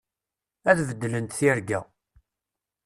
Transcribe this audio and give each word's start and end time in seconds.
Ad 0.69 0.79
beddlent 0.89 1.35
tirga. 1.37 1.79